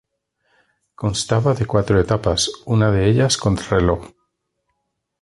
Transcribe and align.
Constaba 0.95 1.53
de 1.53 1.67
cuatro 1.67 1.99
etapas, 1.99 2.49
una 2.65 2.89
de 2.89 3.07
ellas 3.07 3.37
contrarreloj. 3.37 4.09